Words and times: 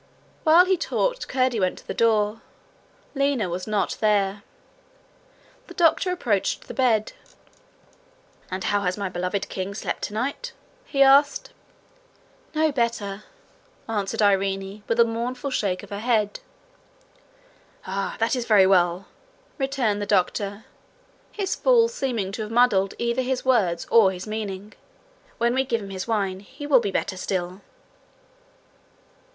While 0.43 0.65
he 0.65 0.77
talked 0.77 1.27
Curdie 1.27 1.59
went 1.59 1.77
to 1.77 1.85
the 1.85 1.93
door: 1.93 2.41
Lina 3.13 3.49
was 3.49 3.67
not 3.67 3.97
there. 4.01 4.41
The 5.67 5.75
doctor 5.75 6.11
approached 6.11 6.65
the 6.67 6.73
bed. 6.73 7.13
'And 8.49 8.63
how 8.63 8.81
has 8.81 8.97
my 8.97 9.09
beloved 9.09 9.47
king 9.47 9.75
slept 9.75 10.01
tonight?' 10.01 10.53
he 10.85 11.03
asked. 11.03 11.51
'No 12.55 12.71
better,' 12.71 13.25
answered 13.87 14.23
Irene, 14.23 14.81
with 14.87 14.99
a 14.99 15.05
mournful 15.05 15.51
shake 15.51 15.83
of 15.83 15.91
her 15.91 15.99
head. 15.99 16.39
'Ah, 17.85 18.15
that 18.19 18.35
is 18.35 18.45
very 18.47 18.65
well!' 18.65 19.05
returned 19.59 20.01
the 20.01 20.07
doctor, 20.07 20.65
his 21.31 21.53
fall 21.53 21.87
seeming 21.87 22.31
to 22.31 22.41
have 22.41 22.49
muddled 22.49 22.95
either 22.97 23.21
his 23.21 23.45
words 23.45 23.85
or 23.91 24.11
his 24.11 24.25
meaning. 24.25 24.73
'When 25.37 25.53
we 25.53 25.63
give 25.63 25.79
him 25.79 25.91
his 25.91 26.07
wine, 26.07 26.39
he 26.39 26.65
will 26.65 26.79
be 26.79 26.89
better 26.89 27.17
still.' 27.17 27.61